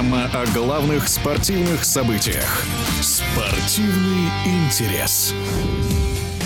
Программа 0.00 0.30
о 0.32 0.46
главных 0.54 1.08
спортивных 1.08 1.84
событиях. 1.84 2.64
Спортивный 3.02 4.30
интерес. 4.46 5.34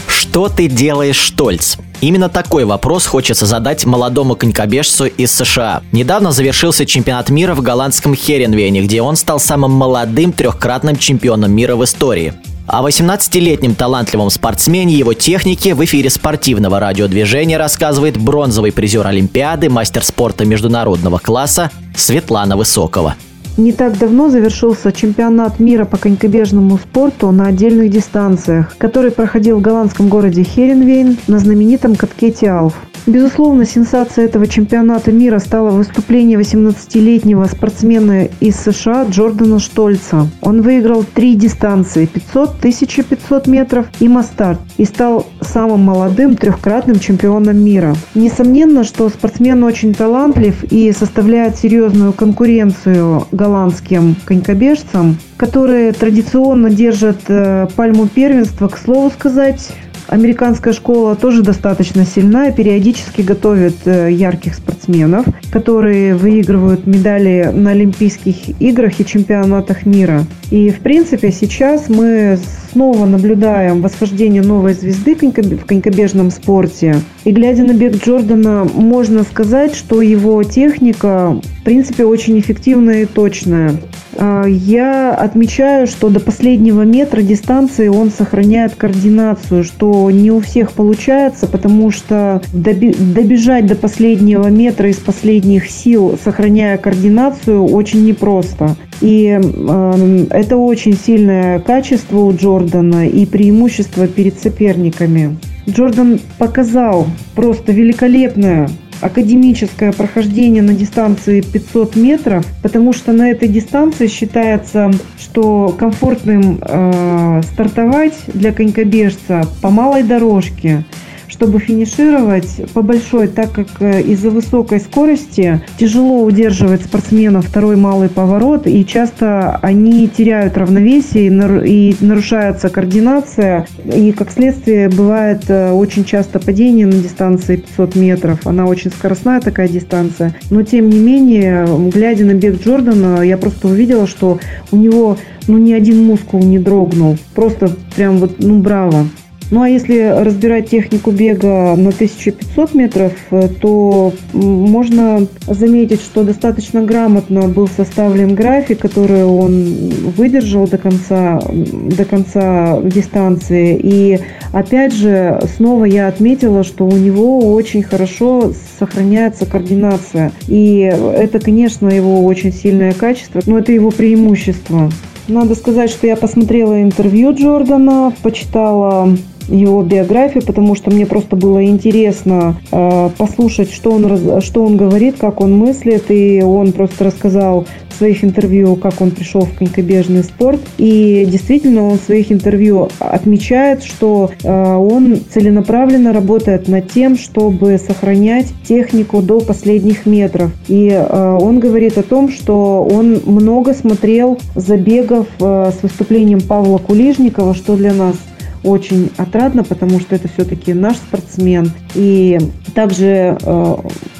Что 0.08 0.48
ты 0.48 0.66
делаешь, 0.66 1.14
Штольц? 1.14 1.76
Именно 2.00 2.28
такой 2.28 2.64
вопрос 2.64 3.06
хочется 3.06 3.46
задать 3.46 3.84
молодому 3.84 4.34
конькобежцу 4.34 5.04
из 5.04 5.32
США. 5.32 5.84
Недавно 5.92 6.32
завершился 6.32 6.84
чемпионат 6.84 7.30
мира 7.30 7.54
в 7.54 7.62
голландском 7.62 8.16
Херенвене, 8.16 8.82
где 8.82 9.00
он 9.02 9.14
стал 9.14 9.38
самым 9.38 9.70
молодым 9.70 10.32
трехкратным 10.32 10.96
чемпионом 10.96 11.52
мира 11.52 11.76
в 11.76 11.84
истории. 11.84 12.34
О 12.66 12.84
18-летнем 12.84 13.76
талантливом 13.76 14.30
спортсмене 14.30 14.94
его 14.94 15.14
технике 15.14 15.76
в 15.76 15.84
эфире 15.84 16.10
спортивного 16.10 16.80
радиодвижения 16.80 17.56
рассказывает 17.56 18.16
бронзовый 18.16 18.72
призер 18.72 19.06
Олимпиады, 19.06 19.70
мастер 19.70 20.02
спорта 20.02 20.44
международного 20.44 21.18
класса 21.18 21.70
Светлана 21.94 22.56
Высокова. 22.56 23.14
Не 23.56 23.72
так 23.72 23.96
давно 23.98 24.30
завершился 24.30 24.90
чемпионат 24.90 25.60
мира 25.60 25.84
по 25.84 25.96
конькобежному 25.96 26.76
спорту 26.76 27.30
на 27.30 27.46
отдельных 27.46 27.88
дистанциях, 27.88 28.76
который 28.78 29.12
проходил 29.12 29.58
в 29.58 29.62
голландском 29.62 30.08
городе 30.08 30.42
Херенвейн 30.42 31.16
на 31.28 31.38
знаменитом 31.38 31.94
катке 31.94 32.32
Тиалф. 32.32 32.74
Безусловно, 33.06 33.66
сенсацией 33.66 34.26
этого 34.26 34.46
чемпионата 34.46 35.12
мира 35.12 35.38
стало 35.38 35.70
выступление 35.70 36.38
18-летнего 36.38 37.44
спортсмена 37.44 38.28
из 38.40 38.56
США 38.56 39.04
Джордана 39.08 39.58
Штольца. 39.58 40.26
Он 40.40 40.62
выиграл 40.62 41.04
три 41.04 41.36
дистанции– 41.36 42.06
500, 42.12 42.48
1500 42.58 43.46
метров 43.46 43.86
и 44.00 44.08
мастарт 44.08 44.58
и 44.78 44.84
стал 44.86 45.26
самым 45.44 45.80
молодым 45.80 46.36
трехкратным 46.36 46.98
чемпионом 46.98 47.58
мира. 47.58 47.94
Несомненно, 48.14 48.84
что 48.84 49.08
спортсмен 49.08 49.62
очень 49.62 49.94
талантлив 49.94 50.64
и 50.64 50.92
составляет 50.92 51.56
серьезную 51.56 52.12
конкуренцию 52.12 53.26
голландским 53.32 54.16
конькобежцам, 54.24 55.18
которые 55.36 55.92
традиционно 55.92 56.70
держат 56.70 57.18
э, 57.28 57.66
пальму 57.76 58.08
первенства, 58.08 58.68
к 58.68 58.78
слову 58.78 59.10
сказать, 59.10 59.70
Американская 60.08 60.72
школа 60.72 61.16
тоже 61.16 61.42
достаточно 61.42 62.04
сильна 62.04 62.50
периодически 62.50 63.22
готовит 63.22 63.74
э, 63.86 64.10
ярких 64.12 64.54
спортсменов, 64.54 65.26
которые 65.50 66.14
выигрывают 66.14 66.86
медали 66.86 67.50
на 67.52 67.70
Олимпийских 67.70 68.60
играх 68.60 69.00
и 69.00 69.06
чемпионатах 69.06 69.86
мира. 69.86 70.24
И, 70.50 70.70
в 70.70 70.80
принципе, 70.80 71.32
сейчас 71.32 71.88
мы 71.88 72.38
снова 72.70 73.06
наблюдаем 73.06 73.80
восхождение 73.80 74.42
новой 74.42 74.74
звезды 74.74 75.14
в 75.14 75.64
конькобежном 75.64 76.30
спорте. 76.30 76.96
И 77.24 77.30
глядя 77.30 77.64
на 77.64 77.72
бег 77.72 77.96
Джордана, 78.04 78.64
можно 78.64 79.22
сказать, 79.22 79.74
что 79.74 80.02
его 80.02 80.42
техника, 80.42 81.40
в 81.60 81.64
принципе, 81.64 82.04
очень 82.04 82.38
эффективная 82.38 83.02
и 83.02 83.06
точная. 83.06 83.72
А, 84.18 84.44
я 84.46 85.14
отмечаю, 85.14 85.86
что 85.86 86.08
до 86.08 86.20
последнего 86.20 86.82
метра 86.82 87.22
дистанции 87.22 87.88
он 87.88 88.10
сохраняет 88.10 88.74
координацию, 88.74 89.64
что 89.64 90.10
не 90.10 90.30
у 90.30 90.40
всех 90.40 90.72
получается, 90.72 91.46
потому 91.46 91.90
что 91.90 92.42
добежать 92.52 93.66
до 93.66 93.74
последнего 93.74 94.48
метра 94.48 94.88
из 94.88 94.96
последних 94.96 95.70
сил, 95.70 96.18
сохраняя 96.22 96.76
координацию, 96.78 97.64
очень 97.64 98.04
непросто. 98.04 98.76
И 99.00 99.38
э, 99.40 100.26
это 100.30 100.56
очень 100.56 100.96
сильное 100.96 101.58
качество 101.58 102.20
у 102.20 102.32
Джордана 102.34 103.08
и 103.08 103.26
преимущество 103.26 104.06
перед 104.06 104.38
соперниками. 104.38 105.36
Джордан 105.68 106.20
показал 106.38 107.06
просто 107.34 107.72
великолепное 107.72 108.68
академическое 109.04 109.92
прохождение 109.92 110.62
на 110.62 110.72
дистанции 110.72 111.42
500 111.42 111.96
метров, 111.96 112.46
потому 112.62 112.94
что 112.94 113.12
на 113.12 113.30
этой 113.30 113.48
дистанции 113.48 114.06
считается, 114.06 114.90
что 115.18 115.74
комфортным 115.78 116.58
э, 116.60 117.42
стартовать 117.52 118.18
для 118.32 118.52
конькобежца 118.52 119.46
по 119.60 119.68
малой 119.68 120.02
дорожке– 120.02 120.84
чтобы 121.44 121.58
финишировать 121.58 122.62
по 122.72 122.80
большой, 122.80 123.28
так 123.28 123.52
как 123.52 123.66
э, 123.80 124.00
из-за 124.00 124.30
высокой 124.30 124.80
скорости 124.80 125.60
тяжело 125.78 126.24
удерживать 126.24 126.84
спортсмена 126.84 127.42
второй 127.42 127.76
малый 127.76 128.08
поворот, 128.08 128.66
и 128.66 128.82
часто 128.86 129.56
они 129.56 130.08
теряют 130.08 130.56
равновесие 130.56 131.26
и 131.66 131.96
нарушается 132.00 132.70
координация, 132.70 133.66
и 133.84 134.12
как 134.12 134.30
следствие 134.30 134.88
бывает 134.88 135.42
э, 135.48 135.70
очень 135.72 136.06
часто 136.06 136.38
падение 136.38 136.86
на 136.86 136.94
дистанции 136.94 137.56
500 137.56 137.94
метров. 137.94 138.46
Она 138.46 138.64
очень 138.64 138.90
скоростная 138.90 139.42
такая 139.42 139.68
дистанция, 139.68 140.34
но 140.48 140.62
тем 140.62 140.88
не 140.88 140.98
менее, 140.98 141.66
глядя 141.90 142.24
на 142.24 142.32
бег 142.32 142.58
Джордана, 142.64 143.20
я 143.20 143.36
просто 143.36 143.68
увидела, 143.68 144.06
что 144.06 144.40
у 144.72 144.76
него 144.78 145.18
ну 145.46 145.58
ни 145.58 145.74
один 145.74 146.04
мускул 146.04 146.40
не 146.42 146.58
дрогнул. 146.58 147.18
Просто 147.34 147.70
прям 147.96 148.16
вот, 148.16 148.36
ну 148.38 148.60
браво. 148.60 149.06
Ну 149.50 149.62
а 149.62 149.68
если 149.68 150.00
разбирать 150.00 150.70
технику 150.70 151.10
бега 151.10 151.76
на 151.76 151.90
1500 151.90 152.74
метров, 152.74 153.12
э, 153.30 153.48
то 153.60 154.12
можно 154.32 155.26
заметить, 155.46 156.00
что 156.00 156.24
достаточно 156.24 156.82
грамотно 156.82 157.42
был 157.48 157.68
составлен 157.68 158.34
график, 158.34 158.80
который 158.80 159.24
он 159.24 159.90
выдержал 160.16 160.66
до 160.66 160.78
конца, 160.78 161.40
до 161.50 162.04
конца 162.04 162.80
дистанции. 162.82 163.78
И 163.80 164.20
опять 164.52 164.94
же, 164.94 165.40
снова 165.56 165.84
я 165.84 166.08
отметила, 166.08 166.64
что 166.64 166.86
у 166.86 166.96
него 166.96 167.52
очень 167.54 167.82
хорошо 167.82 168.52
сохраняется 168.78 169.46
координация. 169.46 170.32
И 170.48 170.80
это, 170.80 171.38
конечно, 171.38 171.88
его 171.88 172.24
очень 172.24 172.52
сильное 172.52 172.92
качество, 172.92 173.40
но 173.46 173.58
это 173.58 173.72
его 173.72 173.90
преимущество. 173.90 174.90
Надо 175.28 175.54
сказать, 175.54 175.90
что 175.90 176.06
я 176.06 176.16
посмотрела 176.16 176.82
интервью 176.82 177.32
Джордана, 177.32 178.12
почитала 178.22 179.16
его 179.48 179.82
биографию, 179.82 180.44
потому 180.44 180.74
что 180.74 180.90
мне 180.90 181.06
просто 181.06 181.36
было 181.36 181.64
интересно 181.64 182.56
э, 182.70 183.10
послушать, 183.16 183.72
что 183.72 183.90
он, 183.92 184.40
что 184.40 184.64
он 184.64 184.76
говорит, 184.76 185.16
как 185.18 185.40
он 185.40 185.56
мыслит, 185.56 186.10
и 186.10 186.42
он 186.42 186.72
просто 186.72 187.04
рассказал 187.04 187.66
в 187.94 187.98
своих 187.98 188.24
интервью, 188.24 188.76
как 188.76 189.00
он 189.00 189.10
пришел 189.10 189.42
в 189.42 189.54
конькобежный 189.54 190.24
спорт, 190.24 190.60
и 190.78 191.26
действительно 191.30 191.86
он 191.86 191.98
в 191.98 192.02
своих 192.02 192.32
интервью 192.32 192.88
отмечает, 192.98 193.84
что 193.84 194.30
э, 194.42 194.74
он 194.74 195.18
целенаправленно 195.32 196.12
работает 196.12 196.68
над 196.68 196.90
тем, 196.90 197.16
чтобы 197.16 197.78
сохранять 197.78 198.52
технику 198.66 199.22
до 199.22 199.40
последних 199.40 200.06
метров, 200.06 200.50
и 200.68 200.88
э, 200.88 201.38
он 201.40 201.60
говорит 201.60 201.96
о 201.98 202.02
том, 202.02 202.30
что 202.30 202.84
он 202.84 203.20
много 203.24 203.74
смотрел 203.74 204.38
забегов 204.54 205.26
э, 205.40 205.70
с 205.78 205.82
выступлением 205.82 206.40
Павла 206.40 206.78
Кулижникова, 206.78 207.54
что 207.54 207.76
для 207.76 207.92
нас 207.92 208.16
очень 208.64 209.10
отрадно, 209.16 209.62
потому 209.62 210.00
что 210.00 210.14
это 210.16 210.28
все-таки 210.28 210.72
наш 210.72 210.96
спортсмен. 210.96 211.70
И 211.94 212.38
также 212.74 213.36
э, 213.40 213.76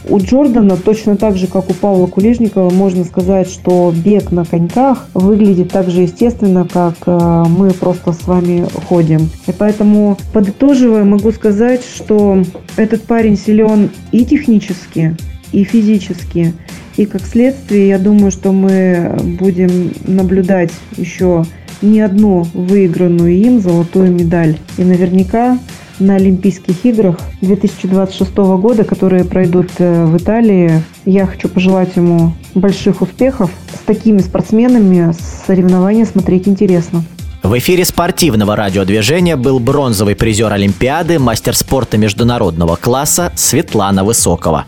у 0.09 0.19
Джордана, 0.19 0.77
точно 0.77 1.16
так 1.16 1.37
же, 1.37 1.47
как 1.47 1.71
у 1.71 1.75
Павла 1.75 2.06
Кулежникова, 2.06 2.71
можно 2.71 3.04
сказать, 3.04 3.49
что 3.49 3.93
бег 3.93 4.31
на 4.31 4.44
коньках 4.44 5.09
выглядит 5.15 5.72
так 5.72 5.91
же 5.91 6.03
естественно, 6.03 6.69
как 6.71 6.94
э, 7.06 7.44
мы 7.49 7.71
просто 7.72 8.12
с 8.12 8.27
вами 8.27 8.66
ходим. 8.87 9.31
И 9.47 9.53
поэтому, 9.53 10.19
подытоживая, 10.33 11.04
могу 11.04 11.33
сказать, 11.33 11.83
что 11.83 12.43
этот 12.77 13.03
парень 13.04 13.38
силен 13.38 13.91
и 14.12 14.25
технически, 14.25 15.16
и 15.53 15.65
физически. 15.65 16.53
И 16.97 17.06
как 17.06 17.22
следствие, 17.22 17.88
я 17.88 17.99
думаю, 17.99 18.31
что 18.31 18.53
мы 18.53 19.16
будем 19.41 19.93
наблюдать 20.06 20.71
еще 20.97 21.44
не 21.82 22.00
одну 22.00 22.46
выигранную 22.54 23.34
им 23.34 23.60
золотую 23.60 24.12
медаль. 24.12 24.56
И 24.78 24.84
наверняка 24.84 25.58
на 25.98 26.16
Олимпийских 26.16 26.84
играх 26.84 27.18
2026 27.40 28.36
года, 28.36 28.84
которые 28.84 29.24
пройдут 29.24 29.71
э, 29.78 30.04
в 30.04 30.16
Италии. 30.16 30.82
Я 31.04 31.26
хочу 31.26 31.48
пожелать 31.48 31.97
ему 31.97 32.34
больших 32.54 33.03
успехов. 33.03 33.50
С 33.72 33.84
такими 33.86 34.18
спортсменами 34.18 35.15
соревнования 35.47 36.04
смотреть 36.04 36.48
интересно. 36.48 37.04
В 37.42 37.59
эфире 37.59 37.84
спортивного 37.84 38.56
радиодвижения 38.56 39.36
был 39.36 39.60
бронзовый 39.60 40.16
призер 40.16 40.50
Олимпиады, 40.50 41.18
мастер 41.18 41.54
спорта 41.54 41.98
международного 41.98 42.77
класса 42.77 43.32
Светлана 43.36 44.03
Высокова. 44.03 44.65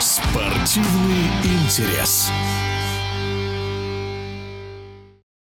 Спортивный 0.00 1.30
интерес. 1.44 2.28